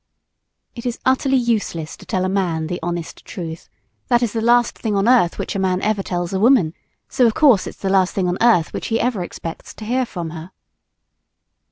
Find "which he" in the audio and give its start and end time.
8.73-8.99